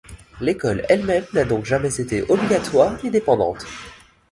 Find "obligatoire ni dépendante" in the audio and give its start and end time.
2.23-3.63